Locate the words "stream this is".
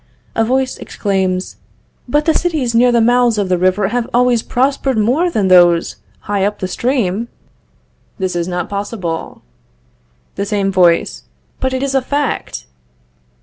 6.67-8.47